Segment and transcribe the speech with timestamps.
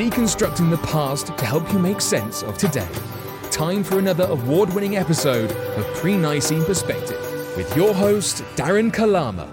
[0.00, 2.88] deconstructing the past to help you make sense of today.
[3.50, 7.20] Time for another award winning episode of Pre Nicene Perspective
[7.54, 9.46] with your host, Darren Kalama.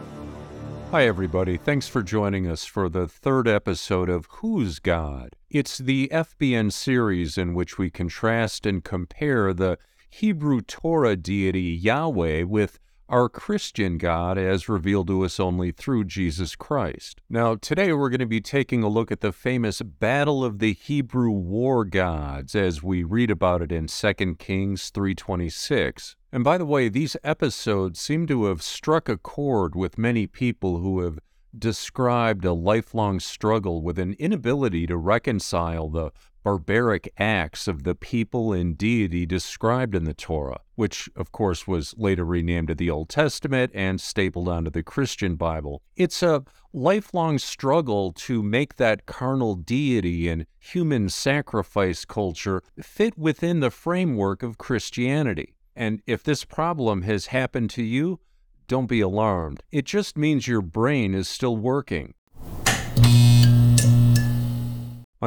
[0.92, 1.58] Hi, everybody.
[1.58, 5.36] Thanks for joining us for the third episode of Who's God?
[5.50, 9.78] It's the FBN series in which we contrast and compare the
[10.10, 12.80] Hebrew Torah deity Yahweh with
[13.10, 17.22] our Christian God as revealed to us only through Jesus Christ.
[17.30, 20.74] Now, today we're going to be taking a look at the famous Battle of the
[20.74, 26.16] Hebrew War Gods as we read about it in 2 Kings 3:26.
[26.32, 30.80] And by the way, these episodes seem to have struck a chord with many people
[30.80, 31.20] who have
[31.58, 36.12] described a lifelong struggle with an inability to reconcile the
[36.48, 41.94] barbaric acts of the people and deity described in the Torah, which, of course, was
[41.98, 45.82] later renamed to the Old Testament and stapled onto the Christian Bible.
[45.98, 53.60] It's a lifelong struggle to make that carnal deity and human sacrifice culture fit within
[53.60, 55.54] the framework of Christianity.
[55.76, 58.22] And if this problem has happened to you,
[58.70, 59.64] don't be alarmed.
[59.74, 62.14] It just means your brain is still working.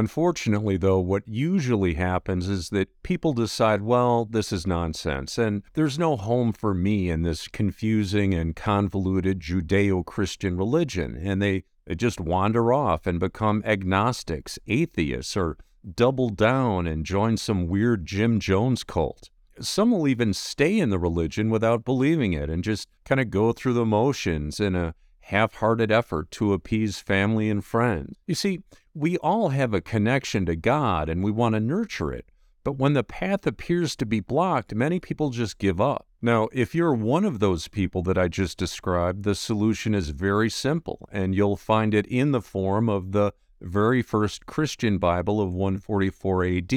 [0.00, 5.98] Unfortunately, though, what usually happens is that people decide, well, this is nonsense, and there's
[5.98, 11.94] no home for me in this confusing and convoluted Judeo Christian religion, and they, they
[11.94, 15.58] just wander off and become agnostics, atheists, or
[15.94, 19.28] double down and join some weird Jim Jones cult.
[19.60, 23.52] Some will even stay in the religion without believing it and just kind of go
[23.52, 28.16] through the motions in a half hearted effort to appease family and friends.
[28.26, 28.62] You see,
[28.94, 32.26] we all have a connection to God and we want to nurture it.
[32.62, 36.06] But when the path appears to be blocked, many people just give up.
[36.20, 40.50] Now, if you're one of those people that I just described, the solution is very
[40.50, 45.54] simple, and you'll find it in the form of the very first Christian Bible of
[45.54, 46.72] 144 AD.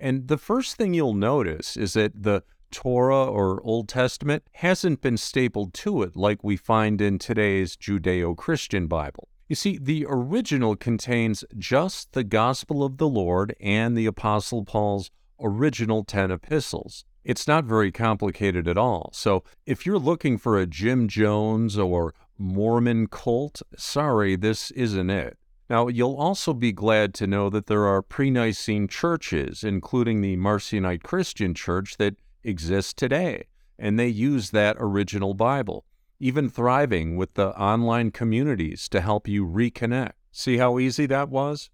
[0.00, 5.16] And the first thing you'll notice is that the Torah or Old Testament hasn't been
[5.16, 9.28] stapled to it like we find in today's Judeo Christian Bible.
[9.48, 15.10] You see, the original contains just the Gospel of the Lord and the Apostle Paul's
[15.40, 17.04] original 10 epistles.
[17.22, 19.10] It's not very complicated at all.
[19.12, 25.38] So if you're looking for a Jim Jones or Mormon cult, sorry, this isn't it.
[25.70, 30.36] Now, you'll also be glad to know that there are pre Nicene churches, including the
[30.36, 33.46] Marcionite Christian Church, that exist today,
[33.78, 35.84] and they use that original Bible,
[36.18, 40.12] even thriving with the online communities to help you reconnect.
[40.32, 41.70] See how easy that was?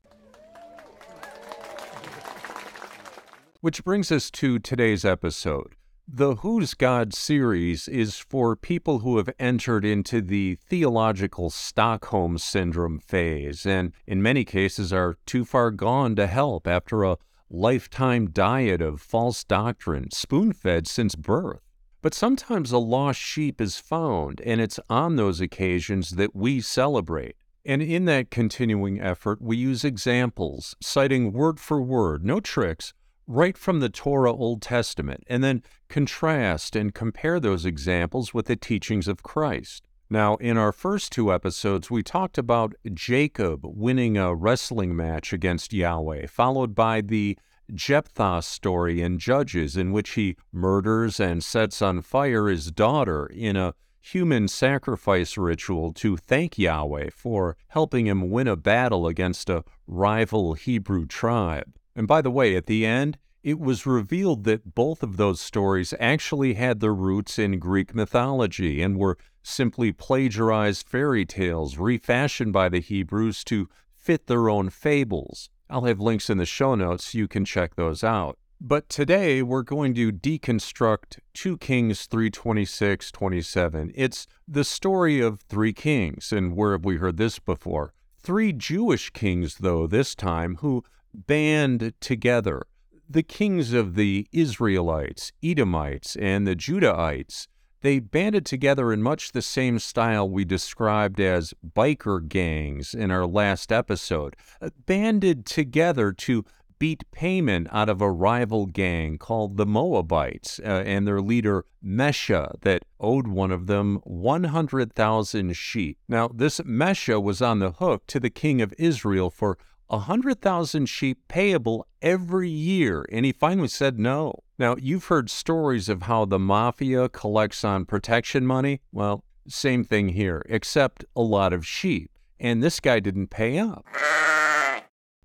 [3.61, 5.77] Which brings us to today's episode.
[6.09, 12.99] The Who's God series is for people who have entered into the theological Stockholm Syndrome
[12.99, 18.83] phase and, in many cases, are too far gone to help after a lifetime diet
[18.83, 21.63] of false doctrine, spoon fed since birth.
[22.03, 27.37] But sometimes a lost sheep is found, and it's on those occasions that we celebrate.
[27.65, 32.93] And in that continuing effort, we use examples, citing word for word, no tricks,
[33.29, 38.57] right from the Torah Old Testament, and then contrast and compare those examples with the
[38.57, 39.85] teachings of Christ.
[40.11, 45.73] Now, in our first two episodes, we talked about Jacob winning a wrestling match against
[45.73, 47.39] Yahweh, followed by the
[47.75, 53.57] Jephthah story in Judges, in which he murders and sets on fire his daughter in
[53.57, 59.65] a human sacrifice ritual to thank Yahweh for helping him win a battle against a
[59.87, 61.77] rival Hebrew tribe.
[61.95, 65.95] And by the way, at the end, it was revealed that both of those stories
[65.99, 72.69] actually had their roots in Greek mythology and were simply plagiarized fairy tales refashioned by
[72.69, 75.51] the Hebrews to fit their own fables.
[75.73, 78.39] I'll have links in the show notes you can check those out.
[78.61, 83.93] But today we're going to deconstruct 2 Kings 326 27.
[83.95, 87.95] It's the story of three kings, and where have we heard this before?
[88.21, 90.85] Three Jewish kings, though, this time, who
[91.15, 92.67] band together.
[93.09, 97.49] The kings of the Israelites, Edomites, and the Judahites,
[97.83, 103.27] they banded together in much the same style we described as biker gangs in our
[103.27, 106.45] last episode, uh, banded together to
[106.79, 112.61] beat payment out of a rival gang called the Moabites uh, and their leader Mesha
[112.63, 115.99] that owed one of them 100,000 sheep.
[116.09, 119.59] Now, this Mesha was on the hook to the king of Israel for
[119.93, 124.43] 100,000 sheep payable every year, and he finally said no.
[124.59, 128.81] Now, you've heard stories of how the mafia collects on protection money.
[128.91, 132.11] Well, same thing here, except a lot of sheep.
[132.41, 133.85] And this guy didn't pay up.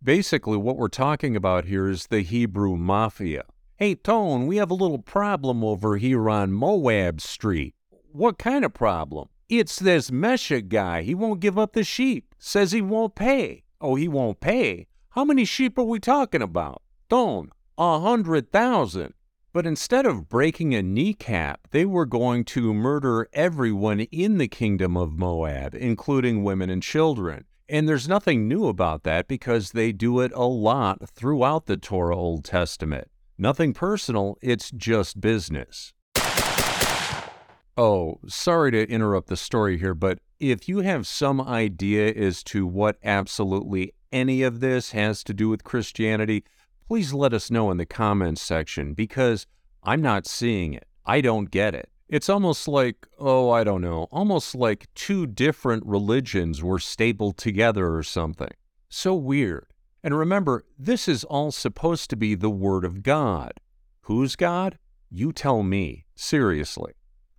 [0.03, 3.45] Basically, what we're talking about here is the Hebrew mafia.
[3.77, 7.73] Hey, Tone, we have a little problem over here on Moab Street.
[8.11, 9.29] What kind of problem?
[9.47, 11.03] It's this Mesha guy.
[11.03, 12.35] He won't give up the sheep.
[12.37, 13.63] Says he won't pay.
[13.79, 14.87] Oh, he won't pay?
[15.11, 16.81] How many sheep are we talking about?
[17.09, 19.13] Tone, a hundred thousand.
[19.53, 24.97] But instead of breaking a kneecap, they were going to murder everyone in the kingdom
[24.97, 27.45] of Moab, including women and children.
[27.69, 32.15] And there's nothing new about that because they do it a lot throughout the Torah
[32.17, 33.09] Old Testament.
[33.37, 35.93] Nothing personal, it's just business.
[37.77, 42.67] Oh, sorry to interrupt the story here, but if you have some idea as to
[42.67, 46.43] what absolutely any of this has to do with Christianity,
[46.87, 49.45] please let us know in the comments section because
[49.83, 50.85] I'm not seeing it.
[51.05, 51.89] I don't get it.
[52.09, 57.93] It's almost like, oh, I don't know, almost like two different religions were stapled together
[57.93, 58.51] or something.
[58.87, 59.67] So weird.
[60.03, 63.53] And remember, this is all supposed to be the Word of God.
[64.01, 64.77] Who's God?
[65.09, 66.05] You tell me.
[66.15, 66.93] Seriously.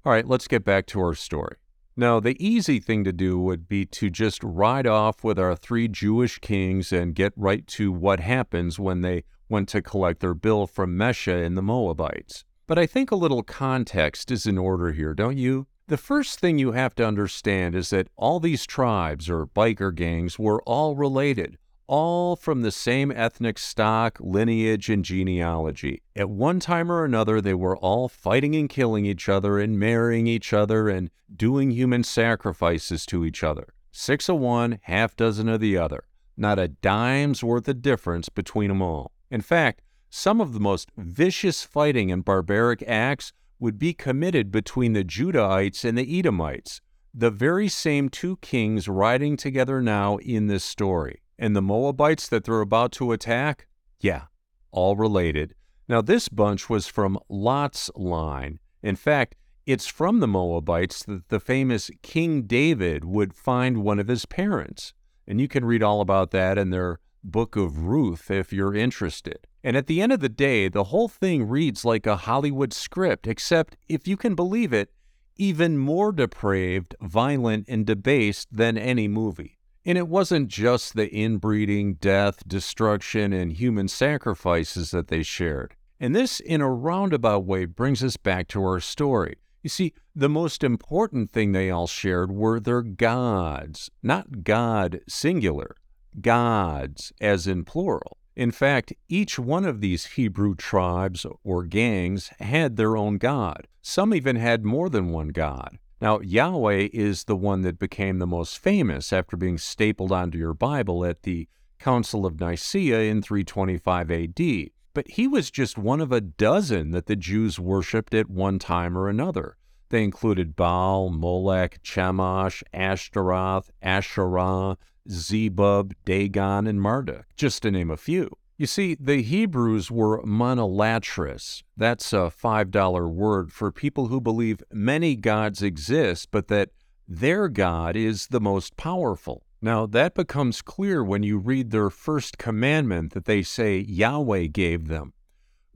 [0.04, 1.56] All right, let's get back to our story.
[1.98, 5.88] Now, the easy thing to do would be to just ride off with our three
[5.88, 10.68] Jewish kings and get right to what happens when they went to collect their bill
[10.68, 12.44] from Mesha and the Moabites.
[12.68, 15.66] But I think a little context is in order here, don't you?
[15.88, 20.38] The first thing you have to understand is that all these tribes or biker gangs
[20.38, 26.02] were all related all from the same ethnic stock, lineage, and genealogy.
[26.14, 30.26] At one time or another, they were all fighting and killing each other and marrying
[30.26, 33.68] each other and doing human sacrifices to each other.
[33.90, 36.04] Six of one, half dozen of the other.
[36.36, 39.12] Not a dime's worth of difference between them all.
[39.30, 44.92] In fact, some of the most vicious fighting and barbaric acts would be committed between
[44.92, 46.80] the Judahites and the Edomites,
[47.12, 51.22] the very same two kings riding together now in this story.
[51.38, 53.68] And the Moabites that they're about to attack?
[54.00, 54.24] Yeah,
[54.70, 55.54] all related.
[55.88, 58.58] Now, this bunch was from Lot's line.
[58.82, 64.08] In fact, it's from the Moabites that the famous King David would find one of
[64.08, 64.94] his parents.
[65.26, 69.46] And you can read all about that in their book of Ruth if you're interested.
[69.62, 73.26] And at the end of the day, the whole thing reads like a Hollywood script,
[73.26, 74.90] except, if you can believe it,
[75.36, 79.57] even more depraved, violent, and debased than any movie.
[79.88, 85.76] And it wasn't just the inbreeding, death, destruction, and human sacrifices that they shared.
[85.98, 89.36] And this, in a roundabout way, brings us back to our story.
[89.62, 95.74] You see, the most important thing they all shared were their gods, not God singular,
[96.20, 98.18] gods as in plural.
[98.36, 103.66] In fact, each one of these Hebrew tribes or gangs had their own god.
[103.80, 105.78] Some even had more than one god.
[106.00, 110.54] Now, Yahweh is the one that became the most famous after being stapled onto your
[110.54, 111.48] Bible at the
[111.78, 114.70] Council of Nicaea in 325 AD.
[114.94, 118.96] But he was just one of a dozen that the Jews worshipped at one time
[118.96, 119.56] or another.
[119.90, 124.76] They included Baal, Molech, Chemosh, Ashtaroth, Asherah,
[125.10, 128.36] Zebub, Dagon, and Marduk, just to name a few.
[128.58, 131.62] You see, the Hebrews were monolatris.
[131.76, 136.70] That's a $5 word for people who believe many gods exist, but that
[137.06, 139.44] their God is the most powerful.
[139.62, 144.88] Now, that becomes clear when you read their first commandment that they say Yahweh gave
[144.88, 145.12] them.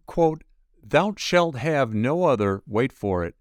[0.06, 0.42] Quote,
[0.82, 3.36] Thou shalt have no other, wait for it,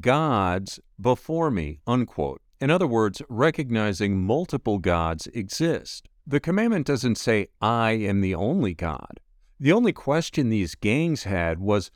[0.00, 2.40] gods before me, unquote.
[2.58, 6.08] In other words, recognizing multiple gods exist.
[6.30, 9.18] The commandment doesn't say, I am the only God.
[9.58, 11.90] The only question these gangs had was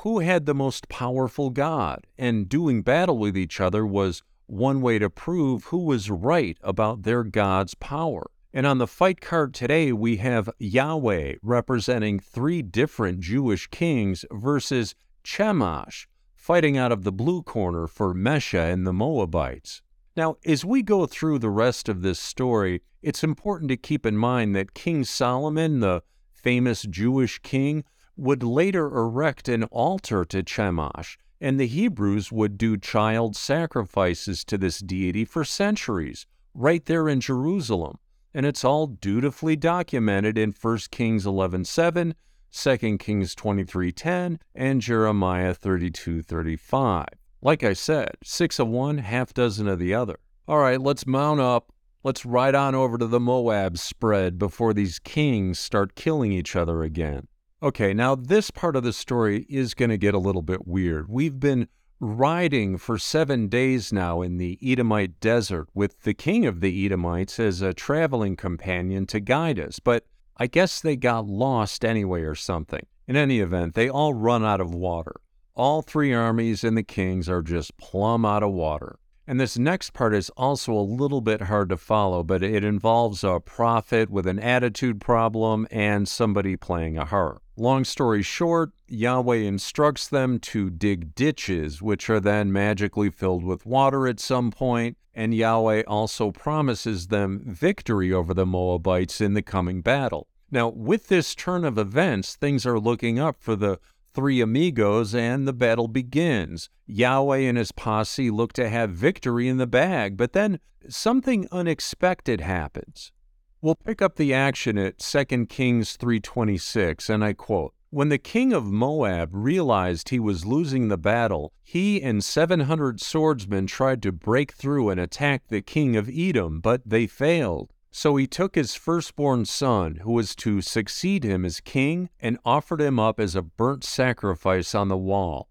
[0.00, 4.98] who had the most powerful God, and doing battle with each other was one way
[4.98, 8.30] to prove who was right about their God's power.
[8.52, 14.94] And on the fight card today, we have Yahweh representing three different Jewish kings versus
[15.24, 16.04] Chemosh
[16.36, 19.80] fighting out of the blue corner for Mesha and the Moabites.
[20.16, 24.16] Now, as we go through the rest of this story, it's important to keep in
[24.16, 26.02] mind that King Solomon, the
[26.32, 27.84] famous Jewish king,
[28.16, 34.58] would later erect an altar to Chemosh, and the Hebrews would do child sacrifices to
[34.58, 37.98] this deity for centuries, right there in Jerusalem.
[38.34, 42.14] And it's all dutifully documented in 1 Kings 11:7,
[42.50, 47.19] 2 Kings 23:10, and Jeremiah 32:35.
[47.42, 50.18] Like I said, six of one, half dozen of the other.
[50.46, 51.72] All right, let's mount up.
[52.02, 56.82] Let's ride on over to the Moab spread before these kings start killing each other
[56.82, 57.28] again.
[57.62, 61.08] Okay, now this part of the story is going to get a little bit weird.
[61.08, 61.68] We've been
[61.98, 67.38] riding for seven days now in the Edomite desert with the king of the Edomites
[67.38, 69.78] as a traveling companion to guide us.
[69.78, 70.06] But
[70.38, 72.86] I guess they got lost anyway or something.
[73.06, 75.16] In any event, they all run out of water.
[75.60, 78.98] All three armies and the kings are just plumb out of water.
[79.26, 83.22] And this next part is also a little bit hard to follow, but it involves
[83.22, 87.42] a prophet with an attitude problem and somebody playing a harp.
[87.58, 93.66] Long story short, Yahweh instructs them to dig ditches, which are then magically filled with
[93.66, 99.42] water at some point, and Yahweh also promises them victory over the Moabites in the
[99.42, 100.26] coming battle.
[100.50, 103.78] Now, with this turn of events, things are looking up for the
[104.14, 106.70] three amigos, and the battle begins.
[106.86, 112.40] Yahweh and his posse look to have victory in the bag, but then something unexpected
[112.40, 113.12] happens.
[113.60, 118.52] We'll pick up the action at 2 Kings 3:26 and I quote when the king
[118.52, 124.52] of Moab realized he was losing the battle, he and 700 swordsmen tried to break
[124.52, 127.72] through and attack the king of Edom, but they failed.
[127.90, 132.80] So he took his firstborn son, who was to succeed him as king, and offered
[132.80, 135.48] him up as a burnt sacrifice on the wall.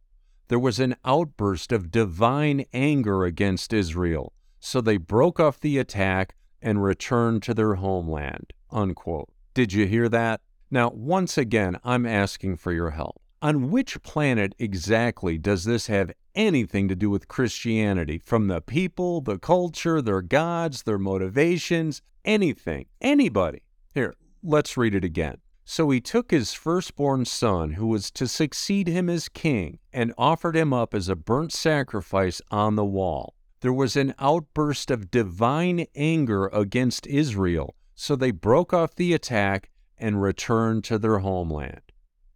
[0.48, 6.34] There was an outburst of divine anger against Israel, so they broke off the attack
[6.62, 8.53] and returned to their homeland.
[8.72, 9.29] Unquote.
[9.53, 10.41] Did you hear that?
[10.72, 13.22] Now, once again, I'm asking for your help.
[13.41, 18.19] On which planet exactly does this have anything to do with Christianity?
[18.19, 22.01] From the people, the culture, their gods, their motivations?
[22.25, 23.62] anything, anybody.
[23.93, 25.38] Here, let's read it again.
[25.65, 30.55] So he took his firstborn son, who was to succeed him as king, and offered
[30.55, 33.36] him up as a burnt sacrifice on the wall.
[33.62, 39.69] There was an outburst of divine anger against Israel, so they broke off the attack
[39.98, 41.88] and returned to their homeland.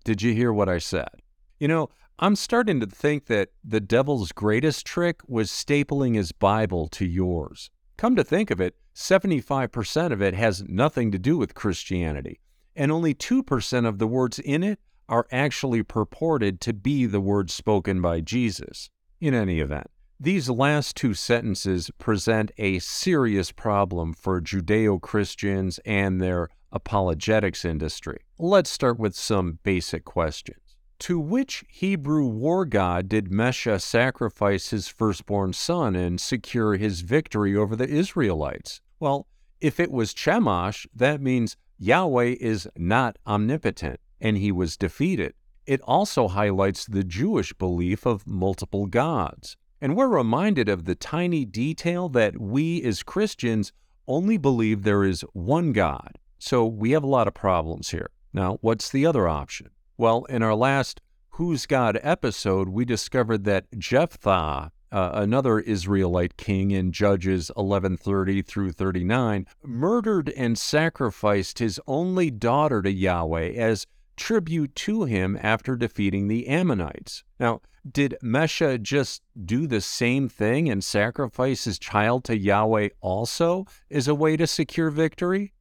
[0.03, 1.21] Did you hear what I said?
[1.59, 6.87] You know, I'm starting to think that the devil's greatest trick was stapling his Bible
[6.89, 7.69] to yours.
[7.95, 12.39] Come to think of it, 75% of it has nothing to do with Christianity,
[12.75, 17.53] and only 2% of the words in it are actually purported to be the words
[17.53, 18.89] spoken by Jesus.
[19.21, 19.87] In any event,
[20.19, 28.19] these last two sentences present a serious problem for Judeo Christians and their apologetics industry.
[28.37, 30.57] Let's start with some basic questions.
[30.99, 37.55] To which Hebrew war god did Mesha sacrifice his firstborn son and secure his victory
[37.55, 38.81] over the Israelites?
[38.99, 39.27] Well,
[39.61, 45.33] if it was Chemosh, that means Yahweh is not omnipotent and he was defeated.
[45.65, 49.57] It also highlights the Jewish belief of multiple gods.
[49.81, 53.73] And we're reminded of the tiny detail that we as Christians
[54.07, 56.17] only believe there is one God.
[56.45, 58.09] So we have a lot of problems here.
[58.33, 59.69] Now, what's the other option?
[59.97, 60.99] Well, in our last
[61.35, 68.73] Who's God episode, we discovered that Jephthah, uh, another Israelite king in Judges 11:30 through
[68.73, 76.27] 39, murdered and sacrificed his only daughter to Yahweh as tribute to him after defeating
[76.27, 77.23] the Ammonites.
[77.39, 83.65] Now, did Mesha just do the same thing and sacrifice his child to Yahweh also
[83.89, 85.53] as a way to secure victory?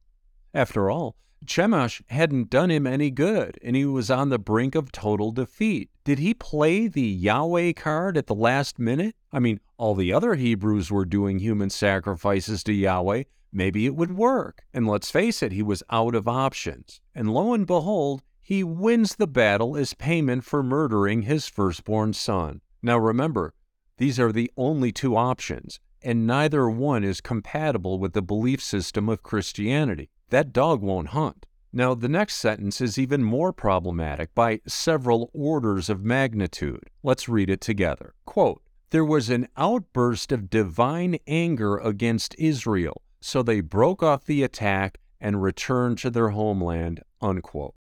[0.53, 4.91] After all, Chemosh hadn't done him any good, and he was on the brink of
[4.91, 5.89] total defeat.
[6.03, 9.15] Did he play the Yahweh card at the last minute?
[9.31, 13.23] I mean, all the other Hebrews were doing human sacrifices to Yahweh.
[13.51, 14.63] Maybe it would work.
[14.73, 17.01] And let's face it, he was out of options.
[17.13, 22.61] And lo and behold, he wins the battle as payment for murdering his firstborn son.
[22.81, 23.53] Now remember,
[23.97, 29.09] these are the only two options, and neither one is compatible with the belief system
[29.09, 31.45] of Christianity that dog won't hunt.
[31.71, 36.89] Now, the next sentence is even more problematic by several orders of magnitude.
[37.01, 38.13] Let's read it together.
[38.25, 38.61] Quote,
[38.91, 44.99] there was an outburst of divine anger against Israel, so they broke off the attack
[45.19, 47.01] and returned to their homeland.
[47.21, 47.73] Unquote.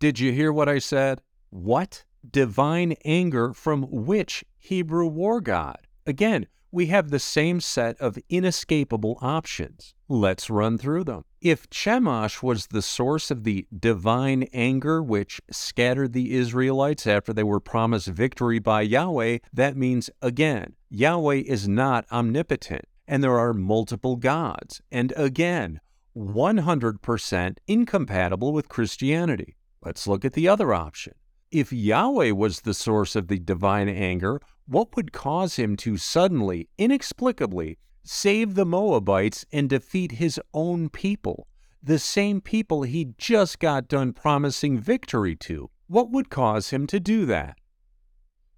[0.00, 1.22] Did you hear what I said?
[1.48, 2.04] What?
[2.28, 5.86] Divine anger from which Hebrew war god?
[6.06, 9.94] Again, we have the same set of inescapable options.
[10.08, 11.24] Let's run through them.
[11.42, 17.42] If Chemosh was the source of the divine anger which scattered the Israelites after they
[17.42, 23.52] were promised victory by Yahweh, that means, again, Yahweh is not omnipotent, and there are
[23.52, 25.80] multiple gods, and again,
[26.16, 29.56] 100% incompatible with Christianity.
[29.84, 31.14] Let's look at the other option.
[31.50, 34.40] If Yahweh was the source of the divine anger,
[34.72, 41.46] what would cause him to suddenly, inexplicably, save the Moabites and defeat his own people,
[41.82, 45.70] the same people he just got done promising victory to?
[45.88, 47.58] What would cause him to do that?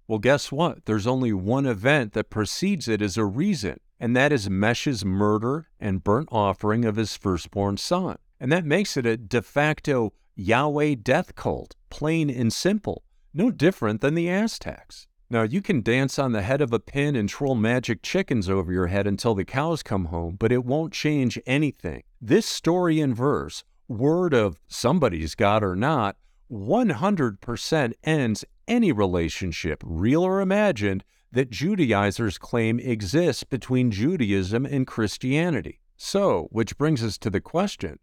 [0.07, 0.85] Well, guess what?
[0.85, 5.67] There's only one event that precedes it as a reason, and that is Mesha's murder
[5.79, 8.17] and burnt offering of his firstborn son.
[8.39, 13.03] And that makes it a de facto Yahweh death cult, plain and simple,
[13.33, 15.07] no different than the Aztecs.
[15.29, 18.71] Now, you can dance on the head of a pin and troll magic chickens over
[18.71, 22.03] your head until the cows come home, but it won't change anything.
[22.21, 26.15] This story in verse, word of somebody's God or not,
[26.51, 35.79] 100% ends any relationship, real or imagined, that Judaizers claim exists between Judaism and Christianity.
[35.97, 37.97] So, which brings us to the question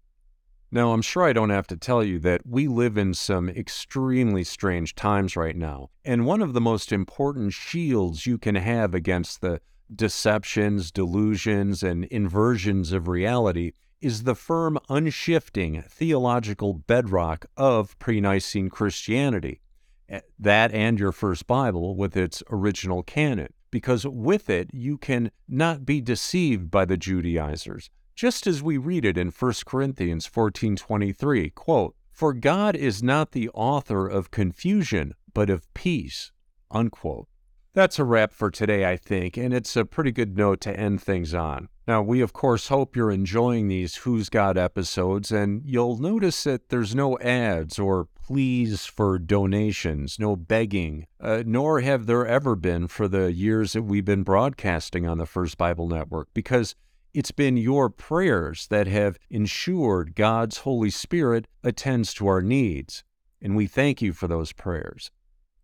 [0.73, 4.45] Now, I'm sure I don't have to tell you that we live in some extremely
[4.45, 5.91] strange times right now.
[6.05, 9.61] And one of the most important shields you can have against the
[9.93, 18.71] deceptions, delusions, and inversions of reality is the firm, unshifting theological bedrock of pre Nicene
[18.71, 19.61] Christianity.
[20.09, 25.33] Eh, that and your first Bible with its original canon, because with it you can
[25.49, 31.49] not be deceived by the Judaizers just as we read it in 1 Corinthians 14:23,
[31.49, 36.31] quote, "For God is not the author of confusion, but of peace."
[36.71, 37.29] Unquote.
[37.73, 41.01] That's a wrap for today, I think, and it's a pretty good note to end
[41.01, 41.71] things on.
[41.89, 46.69] Now, we of course hope you're enjoying these Who's God episodes, and you'll notice that
[46.69, 52.87] there's no ads or pleas for donations, no begging, uh, nor have there ever been
[52.87, 56.75] for the years that we've been broadcasting on the First Bible Network, because
[57.13, 63.03] it's been your prayers that have ensured God's Holy Spirit attends to our needs,
[63.43, 65.11] and we thank you for those prayers.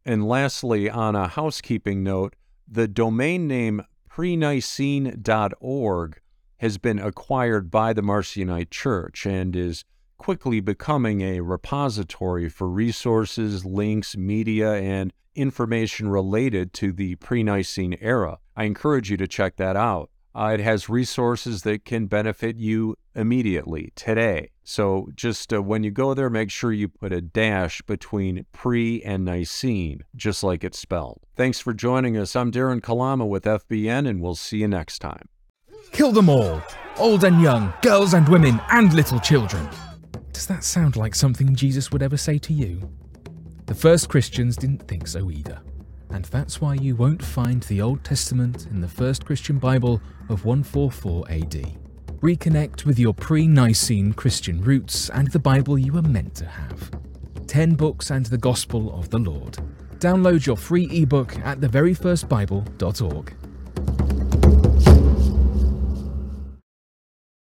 [0.05, 2.35] And lastly, on a housekeeping note,
[2.67, 5.21] the domain name prenicene.org
[6.59, 9.85] has been acquired by the Marcionite Church and is
[10.17, 17.99] quickly becoming a repository for resources, links, media, and information related to the pre Nicene
[18.01, 18.39] era.
[18.57, 20.11] I encourage you to check that out.
[20.37, 24.51] Uh, it has resources that can benefit you immediately today.
[24.65, 29.01] So just uh, when you go there, make sure you put a dash between pre
[29.03, 31.23] and Nicene, just like it's spelled.
[31.37, 32.37] Thanks for joining us.
[32.37, 35.27] I'm Darren Kalama with FBN, and we'll see you next time.
[35.93, 36.61] Kill them all,
[36.99, 39.67] old and young, girls and women, and little children.
[40.35, 42.91] Does that sound like something Jesus would ever say to you?
[43.65, 45.63] The first Christians didn't think so either
[46.11, 50.45] and that's why you won't find the Old Testament in the First Christian Bible of
[50.45, 51.79] 144 AD.
[52.21, 56.91] Reconnect with your pre Nicene Christian roots and the Bible you were meant to have.
[57.47, 59.59] 10 books and the Gospel of the Lord.
[59.99, 63.46] Download your free ebook at theveryfirstbible.org.